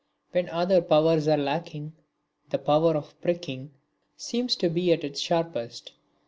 [0.31, 1.93] When other powers are lacking,
[2.49, 3.69] the power of pricking
[4.17, 5.91] seems to be at its sharpest.